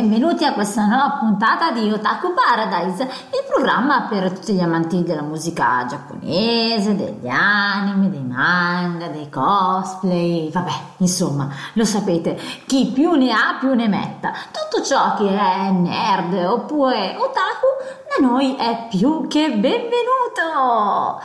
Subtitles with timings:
[0.00, 5.20] Benvenuti a questa nuova puntata di Otaku Paradise, il programma per tutti gli amanti della
[5.20, 13.30] musica giapponese, degli anime, dei manga, dei cosplay, vabbè, insomma, lo sapete, chi più ne
[13.30, 14.32] ha più ne metta.
[14.50, 17.66] Tutto ciò che è nerd oppure otaku
[18.08, 21.20] da noi è più che benvenuto!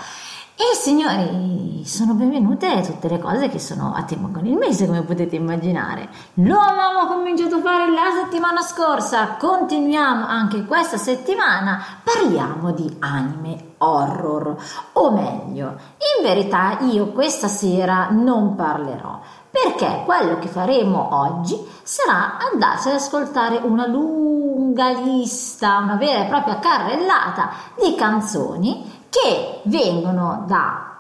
[0.58, 5.02] E signori, sono benvenute tutte le cose che sono a tema con il mese, come
[5.02, 6.08] potete immaginare.
[6.36, 13.74] Lo avevamo cominciato a fare la settimana scorsa, continuiamo anche questa settimana, parliamo di anime
[13.80, 14.56] horror,
[14.94, 15.76] o meglio,
[16.18, 22.96] in verità io questa sera non parlerò, perché quello che faremo oggi sarà andarsi ad
[22.96, 30.94] ascoltare una lunga lista, una vera e propria carrellata di canzoni che vengono da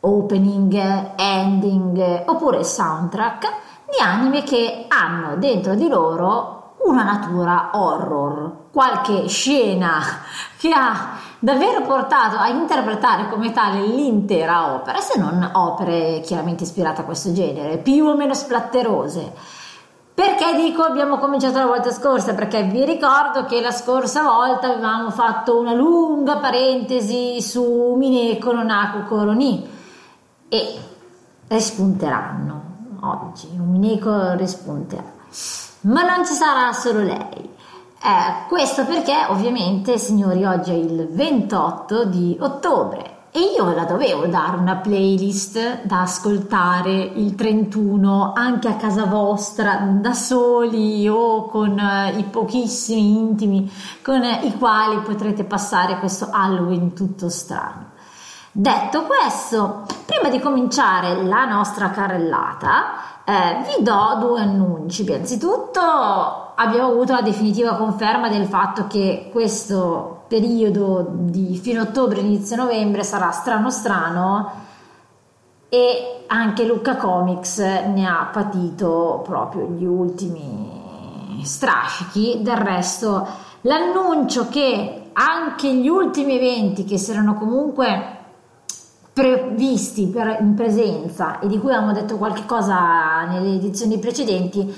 [0.00, 3.46] opening, ending oppure soundtrack
[3.90, 10.00] di anime che hanno dentro di loro una natura horror, qualche scena
[10.58, 17.00] che ha davvero portato a interpretare come tale l'intera opera, se non opere chiaramente ispirate
[17.00, 19.51] a questo genere, più o meno splatterose.
[20.14, 22.34] Perché dico abbiamo cominciato la volta scorsa?
[22.34, 28.62] Perché vi ricordo che la scorsa volta avevamo fatto una lunga parentesi su Mineko no
[28.62, 29.66] Naku Koroni
[30.48, 30.78] e
[31.48, 32.62] rispunteranno
[33.00, 35.10] oggi, un Mineko rispunterà.
[35.82, 37.50] Ma non ci sarà solo lei.
[38.04, 44.26] Eh, questo perché ovviamente, signori, oggi è il 28 di ottobre e io la dovevo
[44.26, 51.78] dare una playlist da ascoltare il 31 anche a casa vostra da soli o con
[51.78, 53.72] eh, i pochissimi intimi
[54.02, 57.92] con eh, i quali potrete passare questo Halloween tutto strano.
[58.52, 65.04] Detto questo, prima di cominciare la nostra carrellata, eh, vi do due annunci.
[65.04, 72.56] Innanzitutto abbiamo avuto la definitiva conferma del fatto che questo periodo di fine ottobre, inizio
[72.56, 74.50] novembre sarà strano strano
[75.68, 82.40] e anche Lucca Comics ne ha patito proprio gli ultimi strascichi.
[82.42, 83.26] Del resto,
[83.62, 88.18] l'annuncio che anche gli ultimi eventi che si erano comunque
[89.12, 94.74] previsti per, in presenza e di cui avevamo detto qualche cosa nelle edizioni precedenti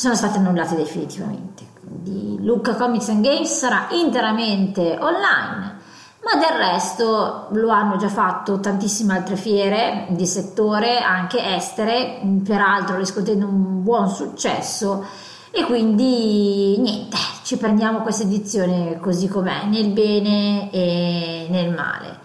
[0.00, 1.66] sono stati annullati definitivamente.
[1.78, 5.76] Quindi Lucca Comics and Games sarà interamente online,
[6.24, 12.96] ma del resto lo hanno già fatto tantissime altre fiere di settore, anche estere, peraltro
[12.96, 15.04] riscuotendo un buon successo
[15.50, 22.19] e quindi niente, ci prendiamo questa edizione così com'è, nel bene e nel male.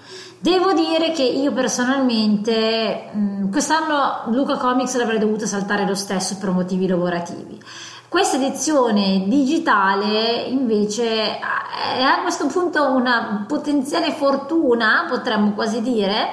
[0.46, 6.52] Devo dire che io personalmente mh, quest'anno Luca Comics l'avrei dovuto saltare lo stesso per
[6.52, 7.60] motivi lavorativi.
[8.08, 16.28] Questa edizione digitale invece è a questo punto una potenziale fortuna, potremmo quasi dire,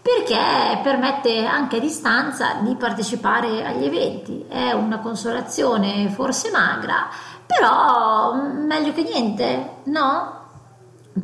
[0.00, 4.44] perché permette anche a distanza di partecipare agli eventi.
[4.48, 7.08] È una consolazione forse magra,
[7.44, 10.35] però meglio che niente, no?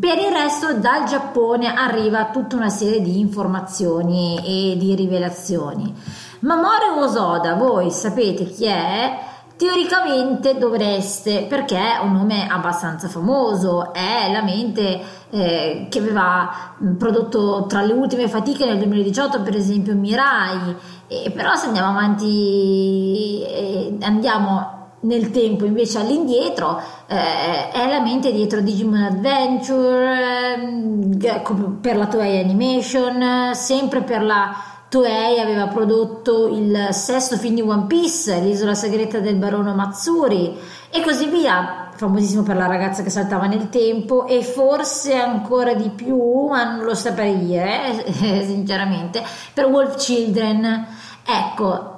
[0.01, 5.95] Per il resto dal Giappone arriva tutta una serie di informazioni e di rivelazioni.
[6.41, 9.19] Mamoru Osoda, voi sapete chi è?
[9.55, 14.99] Teoricamente dovreste, perché è un nome abbastanza famoso, è la mente
[15.29, 20.75] eh, che aveva prodotto tra le ultime fatiche nel 2018 per esempio Mirai,
[21.07, 28.33] e però se andiamo avanti, eh, andiamo nel tempo invece all'indietro eh, è la mente
[28.33, 30.55] dietro Digimon Adventure
[31.21, 31.43] eh,
[31.81, 34.55] per la Toei Animation sempre per la
[34.89, 40.57] Toei aveva prodotto il sesto film di One Piece l'isola segreta del barono Matsuri
[40.91, 45.89] e così via famosissimo per la ragazza che saltava nel tempo e forse ancora di
[45.91, 48.05] più ma non lo saprei dire
[48.45, 49.23] sinceramente
[49.53, 50.87] per Wolf Children.
[51.25, 51.92] Ecco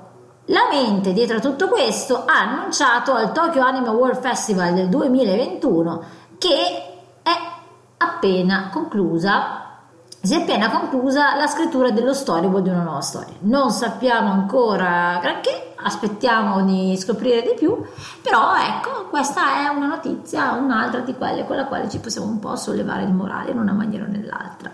[0.47, 6.05] la mente dietro a tutto questo ha annunciato al Tokyo Anime World Festival del 2021
[6.37, 7.31] che è
[7.97, 9.65] appena conclusa
[10.25, 13.35] si è appena conclusa la scrittura dello storyboard di una nuova storia.
[13.41, 17.77] Non sappiamo ancora granché, aspettiamo di scoprire di più,
[18.23, 22.39] però ecco, questa è una notizia, un'altra di quelle con la quale ci possiamo un
[22.39, 24.73] po' sollevare il morale in una maniera o nell'altra.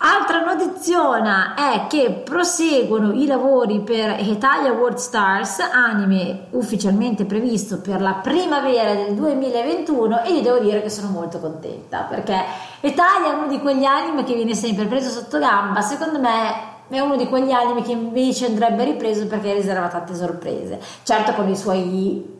[0.00, 8.00] Altra notizia è che proseguono i lavori per Italia World Stars, anime ufficialmente previsto per
[8.00, 12.44] la primavera del 2021 e io devo dire che sono molto contenta perché
[12.82, 17.00] Italia è uno di quegli anime che viene sempre preso sotto gamba, secondo me è
[17.00, 21.56] uno di quegli anime che invece andrebbe ripreso perché riserva tante sorprese, certo con i
[21.56, 22.38] suoi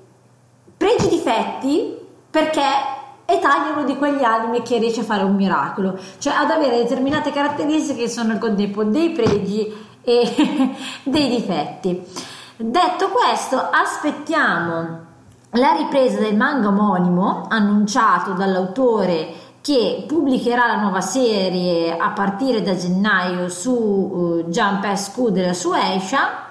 [0.77, 1.97] pregi difetti
[2.31, 2.63] perché
[3.31, 6.79] e taglia uno di quegli anime che riesce a fare un miracolo, cioè ad avere
[6.79, 9.71] determinate caratteristiche che sono al contempo dei pregi
[10.03, 12.03] e dei difetti.
[12.57, 15.01] Detto questo, aspettiamo
[15.51, 22.75] la ripresa del manga omonimo annunciato dall'autore che pubblicherà la nuova serie a partire da
[22.75, 26.48] gennaio su uh, Jump S della Suecia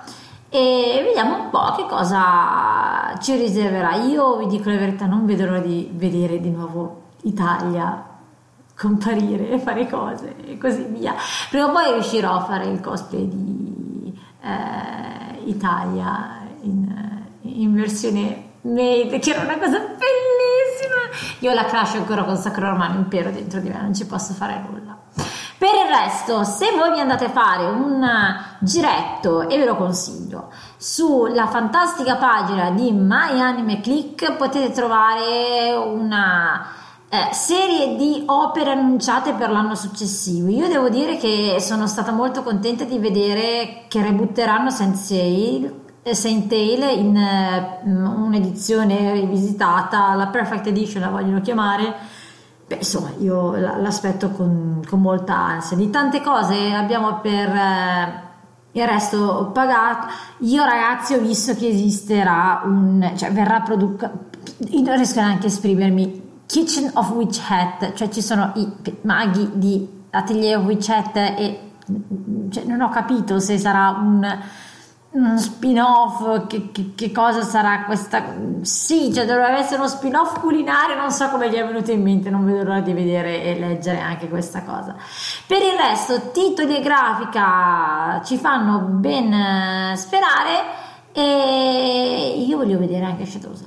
[0.49, 3.95] e vediamo un po' che cosa ci riserverà.
[3.95, 8.05] Io vi dico la verità, non vedo l'ora di vedere di nuovo Italia
[8.75, 11.15] comparire e fare cose e così via.
[11.49, 19.19] Prima o poi riuscirò a fare il cosplay di eh, Italia in, in versione made,
[19.19, 21.35] che era una cosa bellissima.
[21.39, 24.63] Io la crash ancora con Sacro Romano Impero dentro di me, non ci posso fare
[24.69, 24.97] nulla.
[25.57, 28.05] Per il resto, se voi vi andate a fare un
[28.59, 36.63] giretto, e ve lo consiglio, sulla fantastica pagina di My Anime Click potete trovare una
[37.09, 40.47] eh, serie di opere annunciate per l'anno successivo.
[40.49, 47.17] Io devo dire che sono stata molto contenta di vedere che rebutteranno Saint Tail in
[47.17, 51.95] eh, un'edizione rivisitata, la Perfect Edition la vogliono chiamare
[52.67, 55.77] Beh, insomma, io l'aspetto con, con, molta ansia.
[55.77, 58.21] Di tante cose abbiamo per eh,
[58.73, 60.07] il resto pagato.
[60.39, 63.13] Io, ragazzi, ho visto che esisterà un.
[63.15, 64.25] cioè verrà prodotto.
[64.69, 66.25] Io non riesco neanche a esprimermi.
[66.45, 68.69] Kitchen of Witch Hat, cioè ci sono i
[69.01, 71.71] maghi di Atelier of Witch Hat e
[72.49, 74.39] cioè, non ho capito se sarà un
[75.37, 78.23] spin-off, che, che, che, cosa sarà questa?
[78.61, 82.29] Sì, cioè dovrebbe essere uno spin-off culinario, non so come gli è venuto in mente,
[82.29, 84.95] non vedo l'ora di vedere e leggere anche questa cosa.
[85.45, 93.05] Per il resto, titoli e grafica ci fanno ben eh, sperare e io voglio vedere
[93.05, 93.66] anche Shadows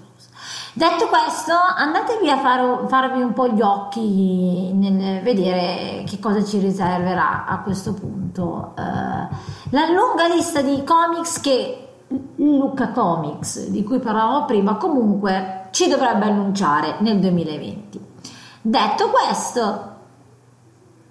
[0.81, 6.59] Detto questo, andatevi a fare, farvi un po' gli occhi nel vedere che cosa ci
[6.59, 8.73] riserverà a questo punto.
[8.79, 8.81] Uh,
[9.73, 11.89] la lunga lista di comics che
[12.37, 18.01] Luca Comics, di cui parlavamo prima, comunque ci dovrebbe annunciare nel 2020.
[18.63, 19.95] Detto questo,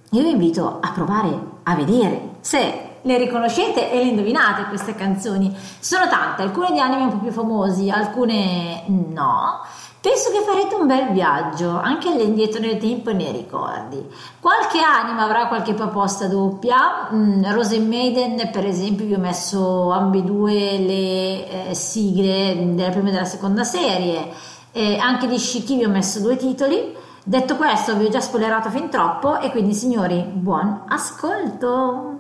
[0.09, 5.55] io vi invito a provare a vedere se le riconoscete e le indovinate queste canzoni.
[5.79, 9.61] Sono tante, alcune di anime un po' più famosi, alcune no.
[10.01, 14.01] Penso che farete un bel viaggio, anche all'indietro nel tempo e nei ricordi.
[14.39, 17.09] Qualche anima avrà qualche proposta doppia.
[17.11, 23.11] Mm, Rose Maiden, per esempio, vi ho messo ambedue le eh, sigle della prima e
[23.11, 24.31] della seconda serie.
[24.71, 26.95] Eh, anche di Shiki vi ho messo due titoli.
[27.25, 32.18] Detto questo, vi ho già spoilerato fin troppo e quindi, signori, buon ascolto!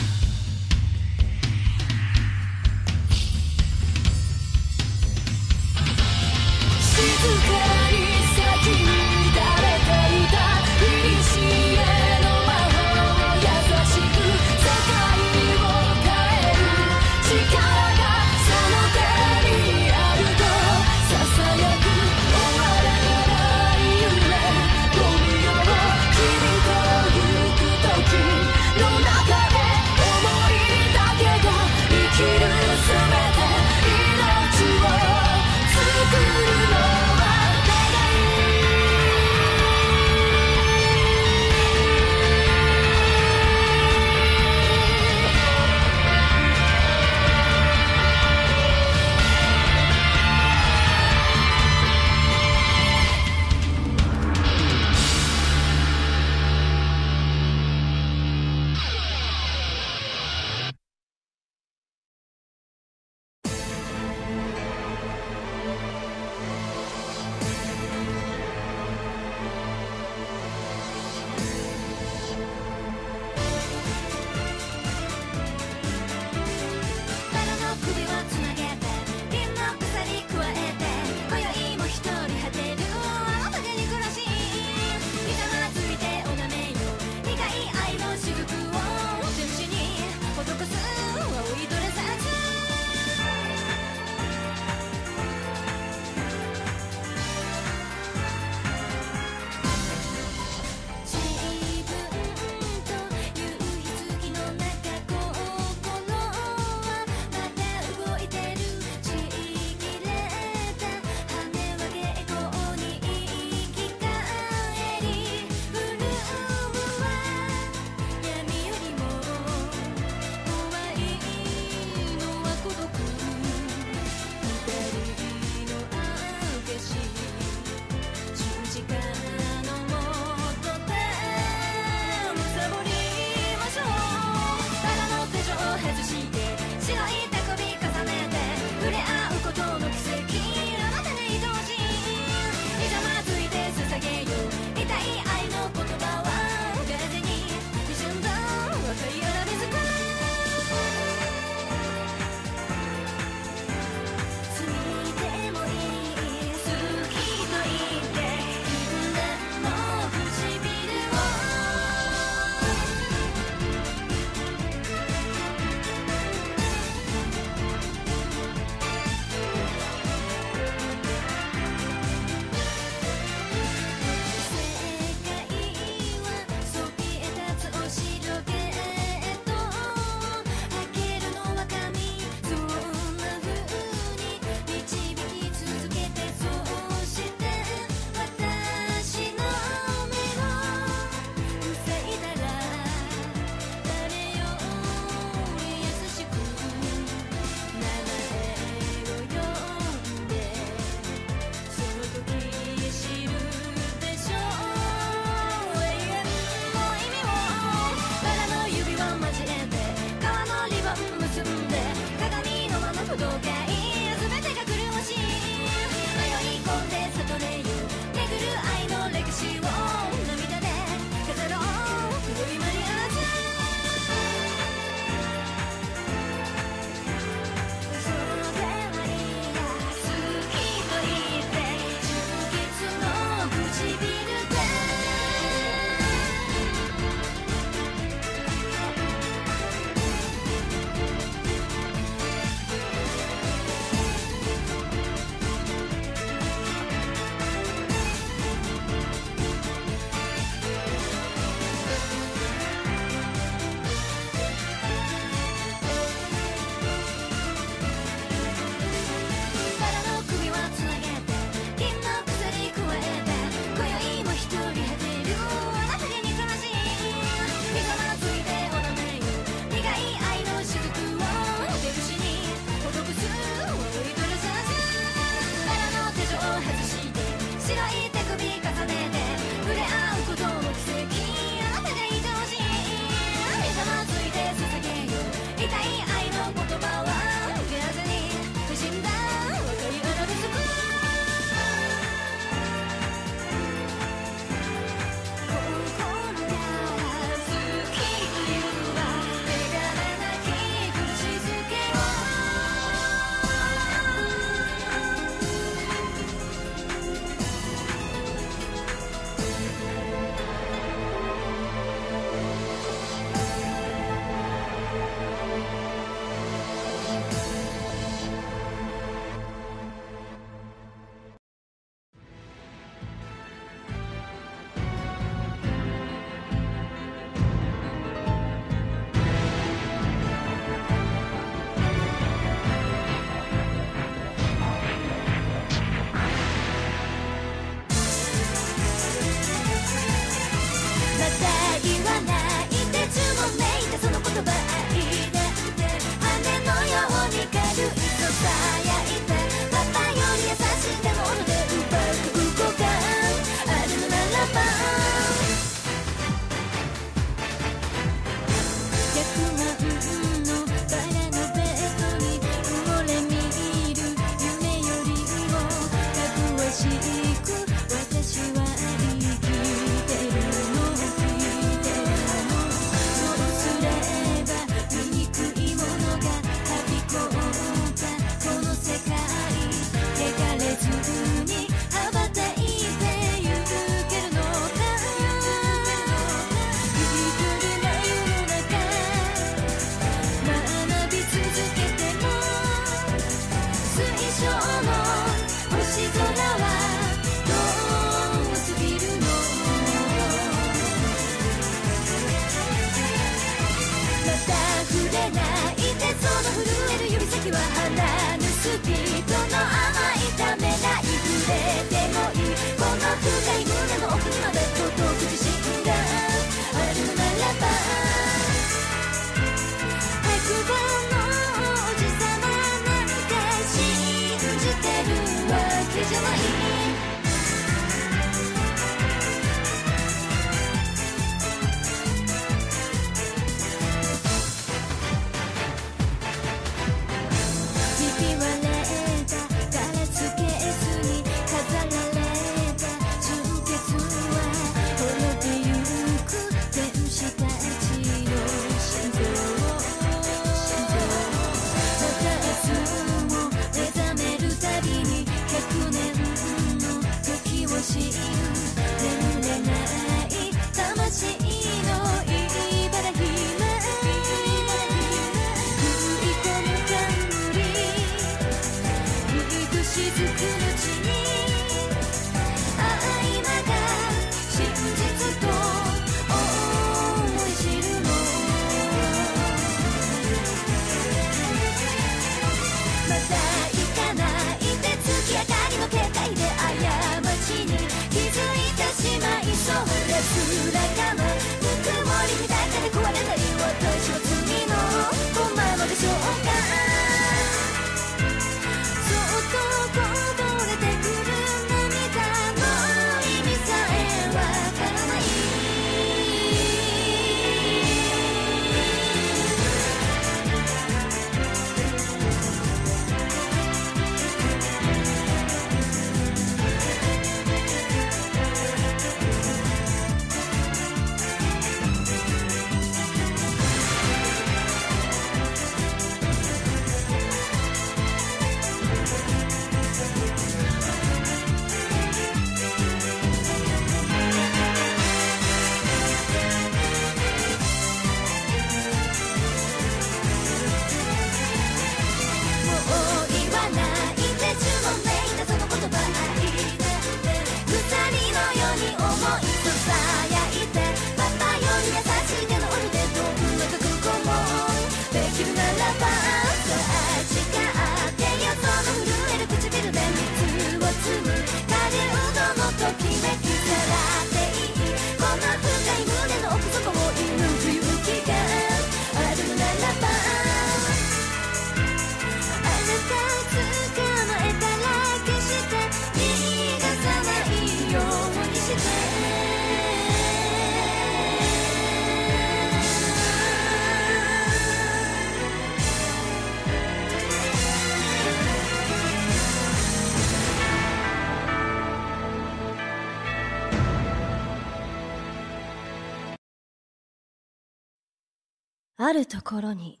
[599.04, 600.00] あるところに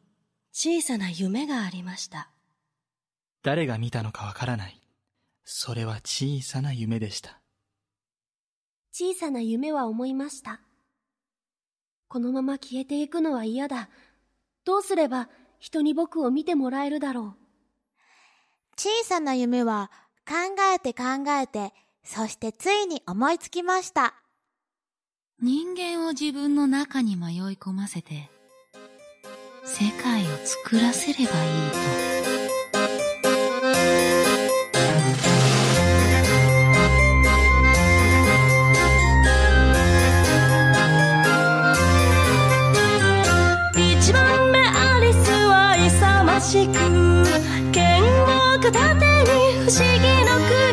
[0.52, 2.30] 小さな夢がありました。
[3.42, 4.80] 誰が見たのかわからない。
[5.44, 7.40] それは小さな夢でした。
[8.92, 10.60] 小さな夢は思いました。
[12.08, 13.88] このまま消えていくのは嫌だ。
[14.64, 17.44] どうすれば人に僕を見てもらえるだろう。
[18.76, 19.90] 小さな夢は
[20.26, 20.34] 考
[20.74, 21.04] えて考
[21.40, 21.72] えて、
[22.04, 24.14] そしてついに思いつきました。
[25.42, 28.30] 人間を自分の中に迷い込ませて、
[29.66, 31.28] 世界を作らせればいい
[31.70, 31.78] と。
[43.80, 46.72] 一番目アリスは勇ましく
[47.72, 49.32] 剣を片手に
[49.64, 50.63] 不思議の国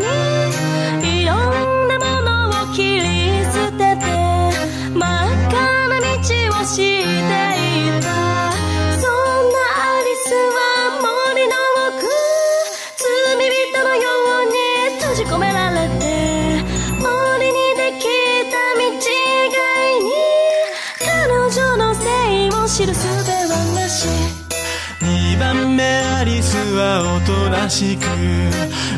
[26.92, 28.04] はおとなしく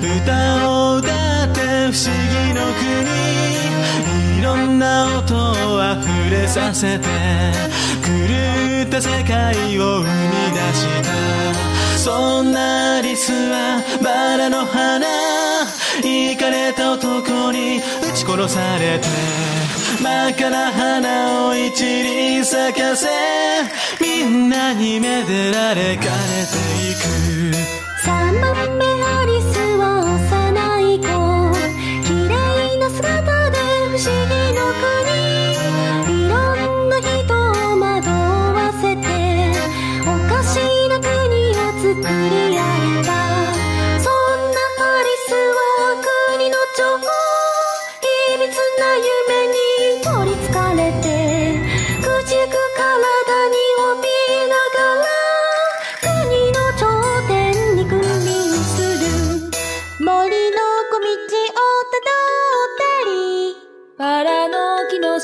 [0.02, 1.10] 歌を歌
[1.46, 7.06] って不思議の国いろんな音を溢れさせて
[8.02, 10.10] 狂った世界を生み
[10.54, 11.14] 出した。
[11.98, 15.06] そんなリスはバラの花。
[16.04, 17.82] イかれた男に撃
[18.14, 19.08] ち殺されて。
[20.02, 23.08] 真っ赤な花を一輪咲かせ。
[24.02, 27.83] みんなにめでられかれていく。
[33.94, 34.73] 不思議の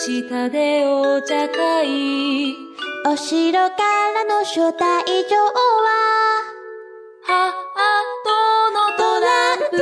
[0.10, 2.56] 下でお茶会。
[3.06, 3.78] お城か
[4.16, 4.80] らの招待
[5.30, 5.88] 状は、
[7.22, 7.52] ハー
[8.26, 8.30] ト
[8.74, 9.78] のトランプ。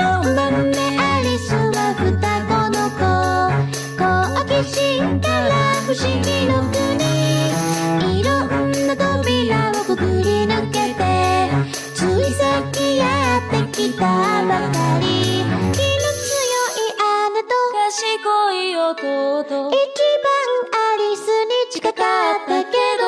[0.00, 2.08] 4番目アリスは双
[2.46, 3.04] 子の子。
[3.98, 4.02] 好
[4.46, 5.52] 奇心から
[5.86, 6.77] 不思議の国
[18.92, 19.44] い弟。
[19.44, 19.74] 一番
[20.72, 23.04] アリスに近かったけど。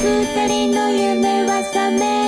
[0.00, 2.27] 二人の夢は覚め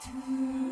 [0.00, 0.69] to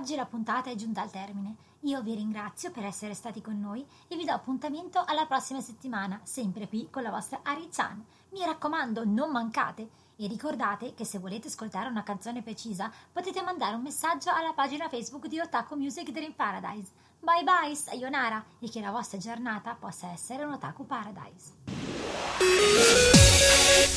[0.00, 1.56] quest'oggi la puntata è giunta al termine.
[1.80, 6.18] Io vi ringrazio per essere stati con noi e vi do appuntamento alla prossima settimana,
[6.22, 8.02] sempre qui con la vostra Ari-chan.
[8.30, 9.88] Mi raccomando, non mancate!
[10.16, 14.88] E ricordate che se volete ascoltare una canzone precisa potete mandare un messaggio alla pagina
[14.88, 16.90] Facebook di Otaku Music Dream Paradise.
[17.18, 21.52] Bye bye, sayonara e che la vostra giornata possa essere un Otaku Paradise.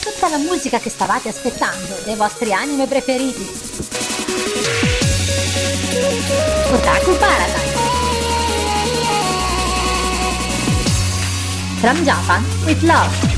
[0.02, 5.03] Tutta la musica che stavate aspettando dei vostri anime preferiti.
[5.94, 7.72] Otaku Paradise.
[11.82, 13.33] From Japan with love.